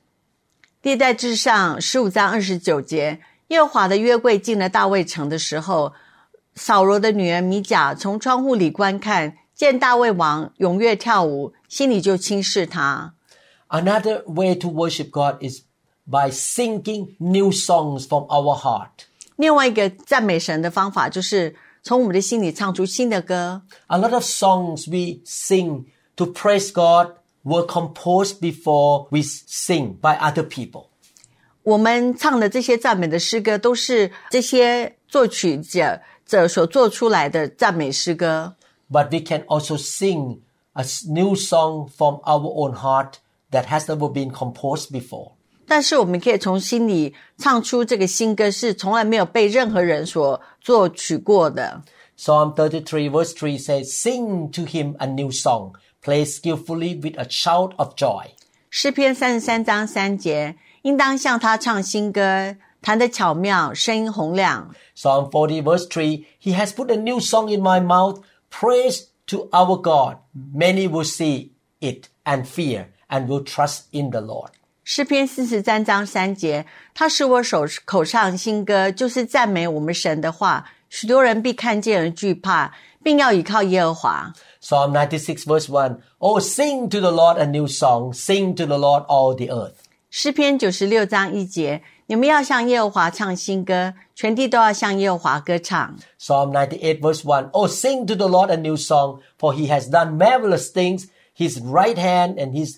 [0.81, 3.19] 历代志上十五章二十九节，
[3.49, 5.93] 耶和华的约柜进了大卫城的时候，
[6.55, 13.13] 扫罗的女儿米甲从窗户里观看，见大卫王踊跃跳舞，心里就轻视他。
[13.69, 15.61] Another way to worship God is
[16.05, 19.05] by singing new songs from our heart.
[19.40, 23.62] 另外一个赞美神的方法，就是从我们的心里唱出新的歌。
[23.88, 25.84] A lot of songs we sing
[26.16, 30.86] to praise God were composed before we sing by other people.
[31.62, 38.54] 我们唱的这些赞美的诗歌，都是这些作曲者者所做出来的赞美诗歌。
[38.90, 40.38] But we can also sing
[40.74, 43.14] a s- new song from our own heart
[43.50, 45.32] that has never been composed before.
[45.70, 51.82] 但是我们可以从心里唱出这个新歌，是从来没有被任何人所作曲过的。
[52.18, 55.72] Psalm 33 verse 3 says, Sing to him a new song,
[56.02, 58.26] play skillfully with a shout of joy.
[58.70, 64.72] 诗篇三十三章三节，应当向他唱新歌，弹得巧妙，声音洪亮。
[64.96, 68.20] Psalm 40 verse 3, He has put a new song in my mouth,
[68.50, 70.18] praise to our God.
[70.54, 74.50] Many will see it and fear and will trust in the Lord.
[74.90, 80.70] 诗篇四十三章三节，他使我手口唱新歌，就是赞美我们神的话。
[80.88, 82.72] 许多人必看见而惧怕，
[83.02, 84.32] 并要倚靠耶和华。
[84.62, 88.78] Psalm 96 verse 1, Oh, sing to the Lord a new song, sing to the
[88.78, 89.74] Lord all the earth.
[90.08, 95.96] 诗篇九十六章一节，你们要向耶和华唱新歌，全地都要向耶和华歌唱。
[96.20, 99.90] Psalm 98 verse 1, Oh, sing to the Lord a new song, for he has
[99.90, 101.06] done marvelous things.
[101.36, 102.76] His right hand and his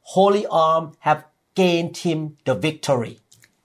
[0.00, 3.18] holy arm have gained him the victory.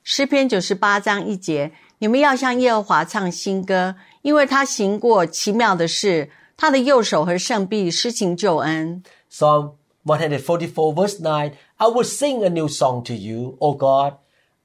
[0.03, 9.01] 诗篇九十八章一节，你们要向耶和华唱新歌，因为他行过奇妙的事，他的右手和圣臂施行救恩。
[9.31, 9.73] Psalm
[10.05, 14.17] 144 verse 9, I will sing a new song to you, O God,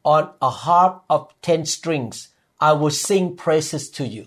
[0.02, 2.26] on a harp of ten strings.
[2.58, 4.26] I will sing praises to you.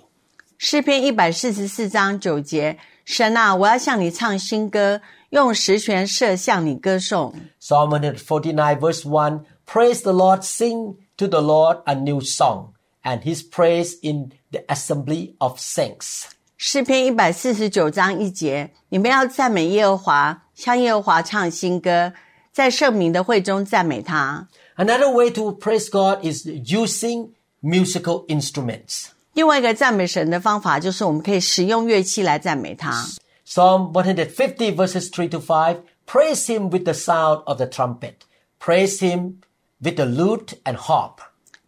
[0.57, 7.34] 诗篇一百四十四章九节，神啊，我要向你唱新歌， 用十弦瑟向你歌颂。
[7.60, 12.68] Psalm 149 verse 1 Praise the Lord, sing to the Lord a new song,
[13.02, 16.22] and his praise in the assembly of saints.
[16.56, 22.14] 诗篇一百四十九章一节，你们要赞美耶和华，向耶和华唱新歌，
[22.52, 24.48] 在圣明的会中赞美他。
[24.76, 29.08] Another way to praise God is using musical instruments.
[29.34, 33.06] 另外一个赞美神的方法就是我们可以使用乐器来赞美他。
[33.50, 38.26] Psalm 150 verses 3 to 5 Praise him with the sound of the trumpet.
[38.58, 39.40] Praise him
[39.80, 41.20] with the lute and harp.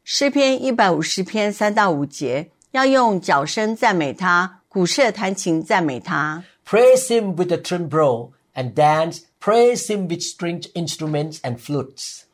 [0.05, 6.45] 诗篇一百五十篇三到五节，要用角声赞美他，鼓瑟弹琴赞美他。
[6.69, 9.21] Praise him with the timbrel and dance.
[9.41, 12.25] Praise him with stringed instruments and flutes.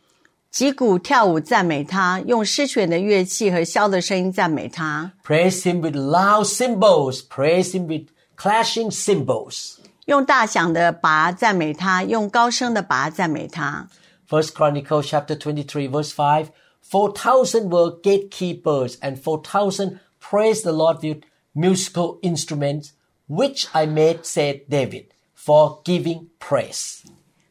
[0.51, 5.13] 击鼓跳舞赞美他，用丝弦的乐器和箫的声音赞美他。
[5.25, 7.21] Praise him with loud cymbals.
[7.29, 9.77] Praise him with clashing cymbals.
[10.07, 13.89] 用大响的钹赞美他，用高声的钹赞美他。
[14.29, 16.49] First Chronicles chapter 23 verse 5
[16.89, 21.23] 4,000 were gatekeepers and 4,000 praised the Lord with
[21.53, 22.91] musical instruments
[23.29, 27.01] which I made said David for giving praise.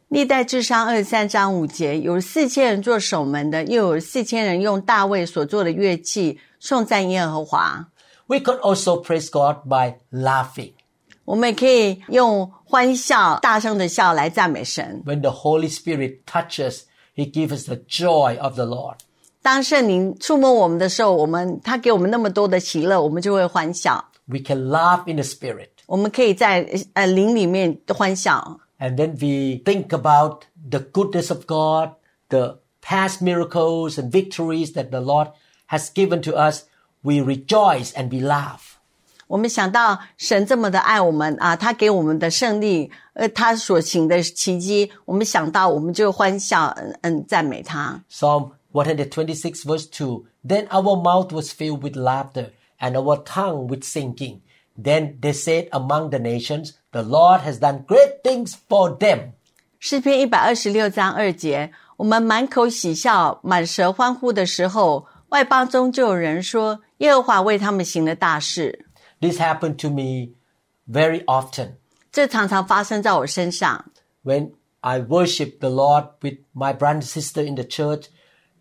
[0.07, 7.87] 历代志上二十三章五节，有四千人做守门的，又有四千人用大卫所做的乐器颂赞耶和华。
[8.27, 10.74] We could also praise God by laughing.
[11.24, 15.02] 我们也可以用欢笑、大声的笑来赞美神。
[15.06, 16.82] When the Holy Spirit touches,
[17.14, 18.96] He gives us the joy of the Lord.
[19.42, 24.04] 当圣灵触摸我们的时候，我们他给我们那么多的喜乐，我们就会欢笑。
[24.26, 25.68] We can laugh in the Spirit.
[25.86, 28.60] 我们可以在呃灵里面欢笑。
[28.78, 31.96] And then we think about the goodness of God,
[32.28, 35.28] the past miracles and victories that the Lord
[35.68, 36.62] has given to us.
[37.02, 38.73] We rejoice and we laugh.
[39.27, 48.03] 我们想到神这么的爱我们啊，他给我们的胜利，呃，他所行的奇迹，我们想到我们就欢笑，嗯嗯，赞美他。
[48.11, 50.23] Psalm 126 verse 2.
[50.47, 54.41] Then our mouth was filled with laughter and our tongue with singing.
[54.77, 59.31] Then they said among the nations, the Lord has done great things for them.
[59.79, 68.84] 诗篇一百二十六章二节，我们满口喜笑，满舌欢呼的时候，外邦中就有人说，耶和华为他们行了大事。
[69.20, 70.34] This happened to me
[70.88, 71.74] very often
[72.12, 73.84] 这常常发生在我身上。
[74.24, 78.06] when I worship the Lord with my brother and sister in the church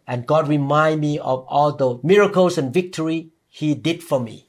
[0.06, 4.46] and God remind me of all the miracles and victory he did for me.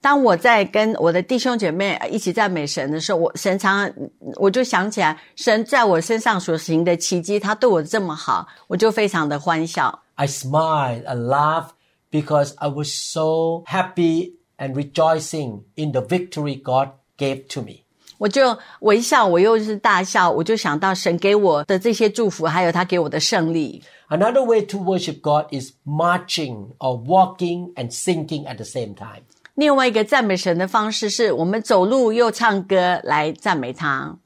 [0.00, 3.92] 当我在跟我的弟兄姐妹一起赞美神的时候，我神常
[4.36, 10.02] 我就想起来，神在我身上所行的奇迹，他对我这么好，我就非常的欢笑。
[10.14, 11.70] I smiled and laughed
[12.12, 17.84] because I was so happy and rejoicing in the victory God gave to me.
[18.18, 23.82] 我就微笑，我又是大笑，我就想到神给我的这些祝福，还有他给我的胜利。
[24.08, 29.22] Another way to worship God is marching or walking and singing at the same time.
[29.54, 34.18] 另外一个赞美神的方式，是我们走路又唱歌来赞美他。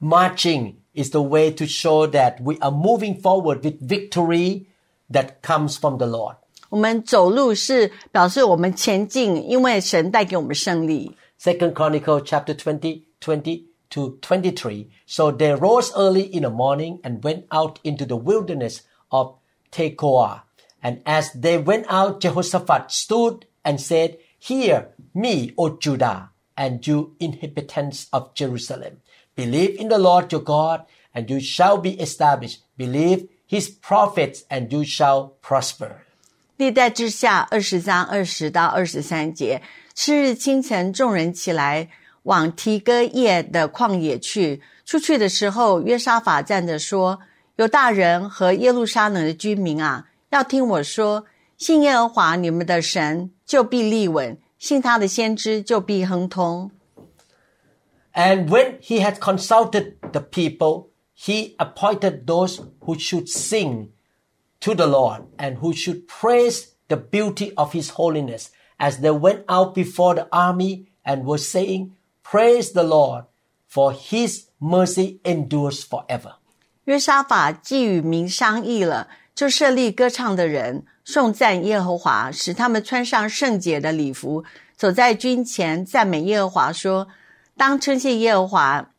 [0.00, 4.66] Marching is the way to show that we are moving forward with victory
[5.12, 6.36] that comes from the Lord.
[6.72, 11.16] 我们走路是表示我们前进，因为神带给我们胜利。
[11.40, 14.88] Second Chronicle chapter 20, 20 to 23.
[15.06, 19.36] So they rose early in the morning and went out into the wilderness of
[19.70, 20.42] Tekoa.
[20.82, 27.16] And as they went out, Jehoshaphat stood and said, Hear me, O Judah, and you
[27.18, 29.00] inhabitants of Jerusalem.
[29.34, 30.84] Believe in the Lord your God,
[31.14, 32.62] and you shall be established.
[32.76, 36.04] Believe his prophets, and you shall prosper.
[36.63, 39.61] 历代之下二十章二十到二十三节，
[39.93, 41.89] 次日清晨，众人起来
[42.21, 44.61] 往提哥叶的旷野去。
[44.85, 47.19] 出去的时候，约沙法站着说
[47.57, 51.25] ：“有大人和耶路撒冷的居民啊，要听我说，
[51.57, 56.71] 信耶和华你们的神，就必立稳；信他的先知，就必亨通。”
[58.15, 63.89] And when he had consulted the people, he appointed those who should sing
[64.62, 69.44] to the Lord and who should praise the beauty of his holiness as they went
[69.48, 71.92] out before the army and were saying,
[72.22, 73.24] Praise the Lord,
[73.66, 76.34] for his mercy endures forever.
[76.84, 84.44] 约沙法既与民商议了，就设立歌唱的人，颂赞耶和华，使他们穿上圣洁的礼服，
[84.76, 88.90] 走在军前，赞美耶和华，说：“当称谢耶和华，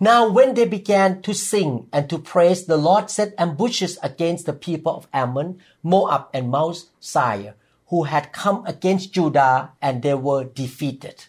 [0.00, 4.52] now, when they began to sing and to praise, the Lord set ambushes against the
[4.52, 7.54] people of Ammon, Moab, and Mount Seir,
[7.88, 11.28] who had come against Judah, and they were defeated.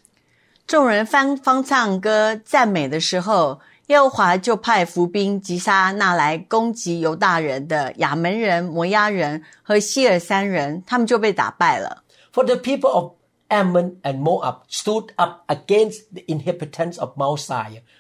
[0.68, 12.04] 众人翻方唱歌赞美的时候，耶和华就派伏兵击杀那来攻击犹大人的亚扪人、摩押人和西珥山人，他们就被打败了。
[12.34, 13.12] For the people of
[13.52, 17.46] Ammon and Moab stood up against the inhabitants of Mount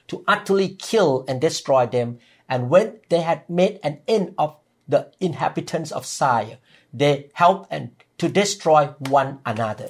[0.07, 2.17] to utterly kill and destroy them.
[2.47, 4.55] And when they had made an end of
[4.87, 6.57] the inhabitants of Seir,
[6.93, 9.89] they helped and to destroy one another.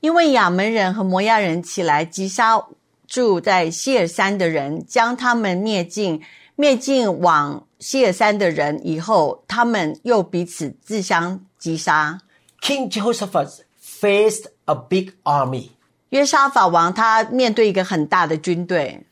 [0.00, 2.66] 因为亚扪人和摩押人起来击杀
[3.06, 6.20] 住在西珥山的人，将他们灭尽。
[6.58, 12.20] 灭尽往西珥山的人以后，他们又彼此自相击杀。
[12.62, 13.60] King Jehoshaphat
[13.95, 15.69] faced a big army.
[16.09, 19.05] 约沙法王他面对一个很大的军队，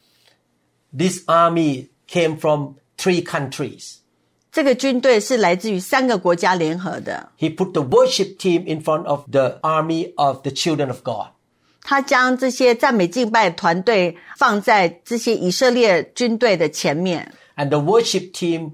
[0.91, 3.97] This army came from three countries.
[4.51, 7.29] 这个军队是来自于三个国家联合的。
[7.37, 11.27] He put the worship team in front of the army of the children of God.
[11.81, 18.71] 他将这些赞美敬拜团队放在这些以色列军队的前面， And the worship team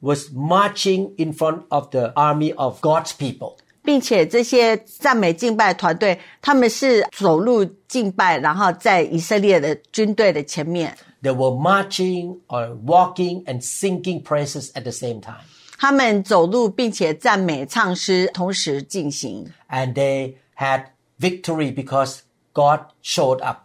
[0.00, 3.56] was marching in front of the army of God's people.
[3.83, 15.41] 并且这些赞美敬拜团队他们是走路敬拜，然后在以色列的军队的前面，They were marching or walking and singing praises at the same time.
[15.77, 20.85] 他们走路并且赞美唱诗同时进行，And they had
[21.19, 22.19] victory because
[22.53, 23.63] God showed up.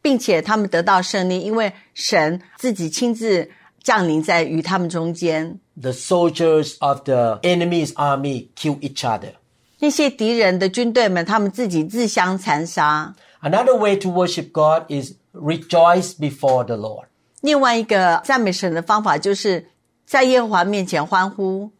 [0.00, 3.50] 并且他们得到胜利，因为神自己亲自
[3.82, 5.60] 降临在与他们中间。
[5.78, 9.32] The soldiers of the enemy's army killed each other.
[9.80, 13.14] 那些敌人的军队们，他们自己自相残杀。
[13.42, 17.06] Another way to worship God is rejoice before the Lord.
[17.40, 19.66] 另外一个赞美神的方法就是
[20.04, 21.72] 在耶和华面前欢呼。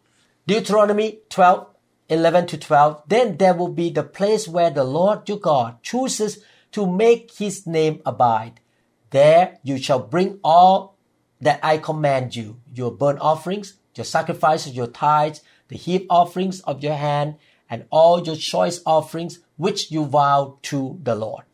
[0.46, 1.66] Deuteronomy 12,
[2.08, 3.02] to 12.
[3.08, 6.38] Then there will be the place where the Lord your God chooses
[6.72, 8.54] to make his name abide.
[9.10, 10.94] There you shall bring all
[11.42, 16.82] that I command you, your burnt offerings, your sacrifices, your tithes, the heave offerings of
[16.82, 17.34] your hand,
[17.70, 21.44] and all your choice offerings which you vow to the Lord。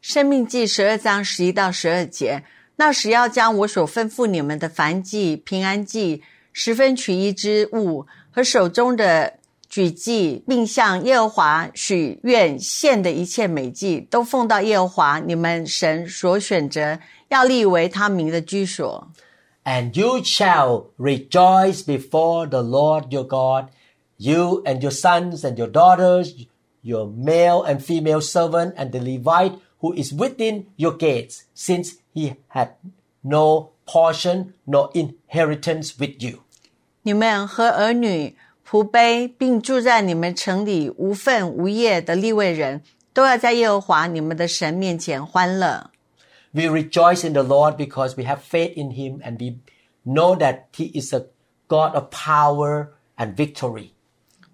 [0.00, 2.42] 申命记十二章十一到十二节，
[2.76, 9.34] 那时要将我所吩咐你们的燔祭、平安祭、十分取一之物和手中的
[9.68, 16.98] 举祭，并向耶和华许愿献的一切美祭，都奉到耶和华你们神所选择，
[17.28, 19.08] 要立为他名的居所。
[19.64, 23.66] And you shall rejoice before the Lord your God
[24.18, 26.34] you and your sons and your daughters,
[26.82, 32.34] your male and female servant and the Levite who is within your gates, since he
[32.48, 32.70] had
[33.22, 36.40] no portion nor inheritance with you.
[37.02, 38.36] 你们和儿女、
[38.68, 42.82] 仆婢，并住在你们城里无份无业的利未人，
[43.14, 45.90] 都要在耶和华你们的神面前欢乐。
[46.52, 49.58] We rejoice in the Lord because we have faith in Him and we
[50.04, 51.26] know that He is a
[51.68, 53.92] God of power and victory.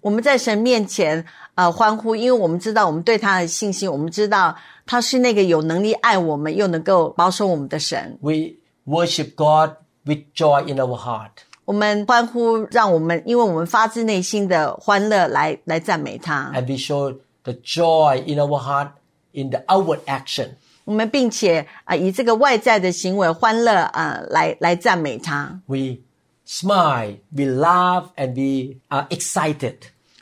[0.04, 1.24] 我们在神面前
[1.54, 4.56] 呃欢呼，因为我们知道我们对他的信心，我们知道
[4.86, 8.18] 他是那个有能力爱我们又能够保守我们的神。
[8.20, 8.54] We
[8.86, 11.30] worship God with joy in our heart.
[11.66, 16.50] 我们欢呼，让我们因为我们发自内心的欢乐来来赞美他。
[16.54, 17.14] and we show
[17.44, 18.88] the joy in our heart
[19.32, 20.48] in the outward action.
[20.84, 25.60] 我们并且啊、以这个外在的行为欢乐啊、来来赞美他。
[25.66, 25.98] We
[26.44, 29.76] smile, we laugh, and we are excited.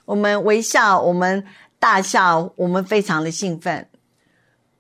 [0.05, 1.45] 我们微笑，我们
[1.79, 3.89] 大笑，我们非常的兴奋。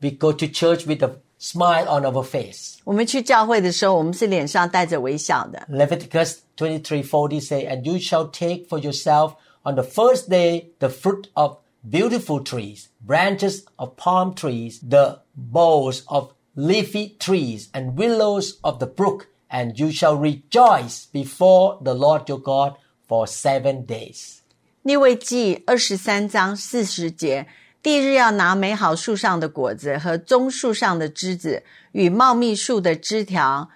[0.00, 2.78] We go to church with a smile on our face.
[2.84, 5.66] 我们去教会的时候，我们是脸上带着微笑的。
[5.70, 11.28] Leviticus 23:40 say, And you shall take for yourself on the first day the fruit
[11.34, 11.58] of
[11.88, 18.86] beautiful trees, branches of palm trees, the boughs of leafy trees, and willows of the
[18.86, 22.76] brook, and you shall rejoice before the Lord your God
[23.06, 24.41] for seven days.
[24.83, 27.47] 利未记二十三章四十节，
[27.81, 31.63] 第一日要拿美好树上的果子和棕树上的枝子
[31.93, 33.69] 与茂密树的枝条，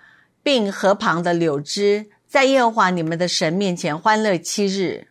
[0.43, 5.07] 并河旁的柳枝，在耶和华你们的神面前欢乐七日。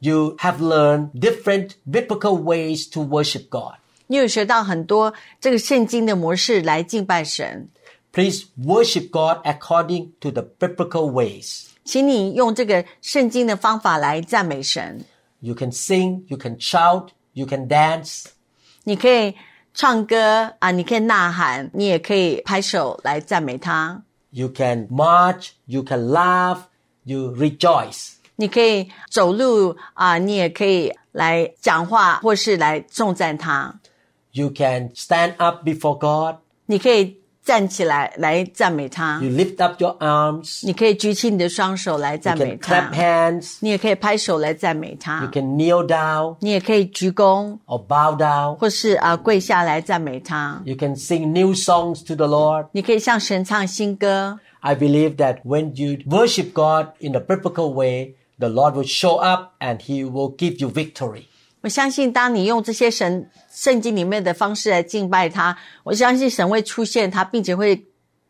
[0.00, 3.74] You have learned different biblical ways to worship God.
[4.08, 7.68] 你有学到很多这个圣经的模式来敬拜神。
[8.12, 11.66] Please worship God according to the biblical ways.
[11.84, 15.04] 请你用这个圣经的方法来赞美神。
[15.39, 18.25] You can sing, you can shout, you can dance,
[18.83, 19.35] 你可以
[19.73, 24.03] 唱歌啊，你可以呐喊，你也可以拍手来赞美他。
[24.31, 26.59] you can march, you can laugh,
[27.03, 28.13] you rejoice.
[28.37, 33.79] 你可以走路啊，你也可以来讲话，或是来颂赞他。
[34.31, 37.18] You can stand up before God, 你可以
[37.49, 45.29] 站起来来赞美他 you，lift up your arms, 你可以举起你的双手来 you 赞美 can clap 他， hands, 你也可以拍手来赞美 you 他，
[45.31, 48.55] can kneel down 你也可以鞠躬， or bow down.
[48.55, 50.59] 或是啊跪下来赞美他。
[50.65, 52.67] You can sing new songs to the Lord.
[52.71, 54.39] 你可以向神唱新歌。
[54.61, 59.17] I believe that when you worship God in a biblical way, the Lord will show
[59.17, 61.25] up and He will give you victory.
[61.62, 67.84] 我相信，当你用这些神圣经里面的方式来敬拜他，我相信神会出现他，并且会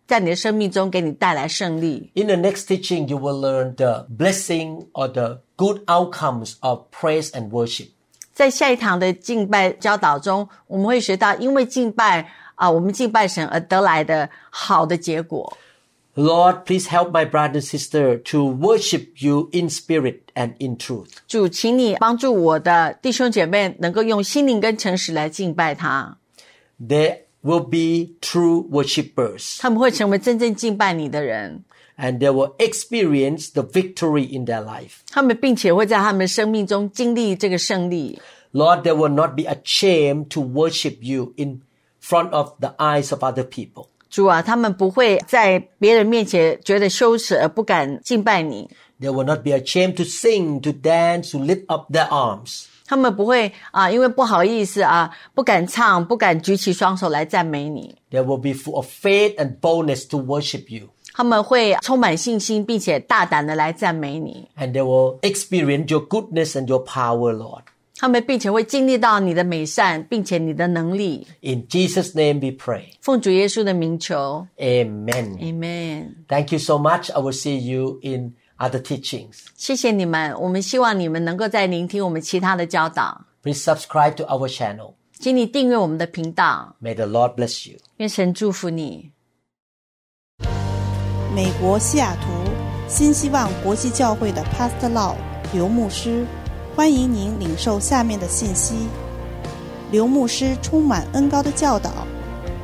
[0.07, 2.11] 在你的生命中给你带来胜利。
[2.15, 7.51] In the next teaching, you will learn the blessing or the good outcomes of praise and
[7.51, 7.91] worship.
[8.33, 15.57] 在下一堂的敬拜教导中，我们会学到，因为敬拜啊，我们敬拜神而得来的好的结果。
[16.18, 21.10] Lord, please help my brother and sister to worship you in spirit and in truth.
[21.28, 26.18] 主，请你帮助我的弟兄姐妹能够用心灵跟诚实来敬拜他。
[26.80, 31.66] they will be true worshippers 他们会成为真正敬拜你的人，
[31.98, 35.00] and they will experience the victory in their life.
[35.12, 38.18] 他们并且会在他们生命中经历这个胜利。
[38.54, 41.62] Lord, they will not be ashamed to worship you in
[42.02, 43.88] front of the eyes of other people.
[44.10, 48.70] 主啊，他们不会在别人面前觉得羞耻而不敢敬拜你，
[49.02, 52.66] They will not be ashamed to sing, to dance, to lift up their arms.
[52.88, 57.98] 他们不会啊，因为不好意思啊，不敢唱，不敢举起双手来赞美你。
[58.12, 60.90] They will be full of faith and boldness to worship you.
[61.14, 64.48] 他们会充满信心，并且大胆的来赞美你。
[64.58, 67.64] And they will experience your goodness and your power, Lord.
[68.01, 71.27] 他们并且会经历到你的美善，并且你的能力。
[71.43, 72.85] In Jesus' name we pray.
[73.03, 76.15] 奉主耶稣的名求 Amen.，Amen。
[76.27, 77.13] Thank you so much.
[77.13, 79.41] I will see you in other teachings.
[79.55, 84.95] 谢谢你们，我们希望你们能够再聆听我们其他的教导，Please subscribe to our channel.
[85.19, 86.75] 请你订阅我们的频道。
[86.81, 87.77] May the Lord bless you.
[87.99, 89.11] 愿神祝福你。
[91.35, 92.31] 美国西雅图
[92.89, 95.17] 新希望国际教会的 Pastor Law
[95.53, 96.25] 刘牧师，
[96.81, 98.89] 欢迎您领受下面的信息。
[99.91, 101.91] 刘牧师充满恩高的教导，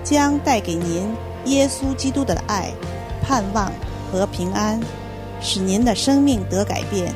[0.03, 1.15] 将带给您
[1.45, 2.73] 耶稣基督的爱、
[3.21, 3.71] 盼望
[4.11, 4.81] 和平安，
[5.43, 7.13] 使您的生命得改变。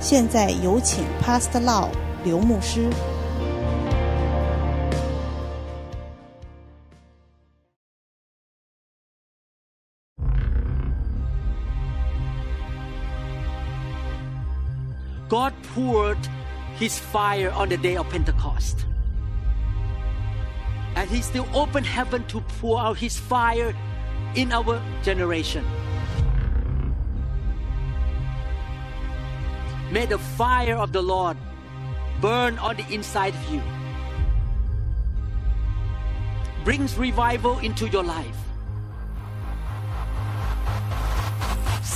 [0.00, 1.86] 现在有请 Pastor Law
[2.24, 2.90] 刘牧师。
[15.28, 16.18] God poured
[16.76, 18.86] his fire on the day of Pentecost.
[20.94, 23.74] And he still opened heaven to pour out his fire
[24.34, 25.64] in our generation.
[29.90, 31.36] May the fire of the Lord
[32.20, 33.62] burn on the inside of you.
[36.64, 38.45] Brings revival into your life.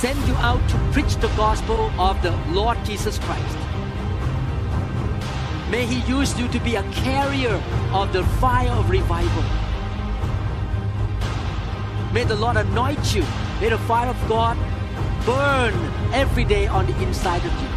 [0.01, 3.57] Send you out to preach the gospel of the Lord Jesus Christ.
[5.69, 7.61] May He use you to be a carrier
[7.93, 9.43] of the fire of revival.
[12.11, 13.23] May the Lord anoint you.
[13.61, 14.57] May the fire of God
[15.23, 15.75] burn
[16.11, 17.69] every day on the inside of you.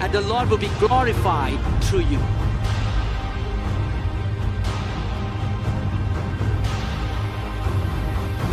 [0.00, 2.20] And the Lord will be glorified through you.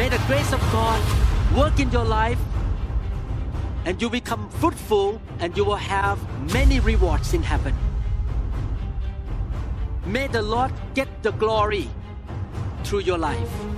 [0.01, 0.99] May the grace of God
[1.55, 2.39] work in your life
[3.85, 6.17] and you become fruitful and you will have
[6.51, 7.75] many rewards in heaven.
[10.07, 11.87] May the Lord get the glory
[12.83, 13.70] through your life.